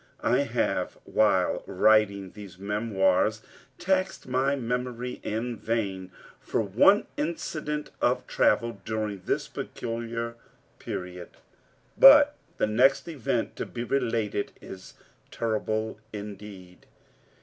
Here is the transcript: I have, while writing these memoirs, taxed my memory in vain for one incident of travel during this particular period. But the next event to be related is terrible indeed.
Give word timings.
I 0.23 0.39
have, 0.39 0.97
while 1.03 1.61
writing 1.67 2.31
these 2.31 2.57
memoirs, 2.57 3.43
taxed 3.77 4.27
my 4.27 4.55
memory 4.55 5.19
in 5.21 5.55
vain 5.57 6.09
for 6.39 6.59
one 6.63 7.05
incident 7.17 7.91
of 8.01 8.25
travel 8.25 8.81
during 8.83 9.21
this 9.25 9.47
particular 9.47 10.33
period. 10.79 11.29
But 11.99 12.35
the 12.57 12.65
next 12.65 13.07
event 13.07 13.55
to 13.57 13.65
be 13.67 13.83
related 13.83 14.53
is 14.59 14.95
terrible 15.29 15.99
indeed. 16.11 16.87